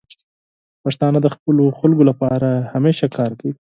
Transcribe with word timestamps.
پښتانه 0.83 1.19
د 1.21 1.27
خپلو 1.35 1.63
خلکو 1.79 2.03
لپاره 2.09 2.49
همیشه 2.73 3.05
کار 3.15 3.31
کوي. 3.39 3.53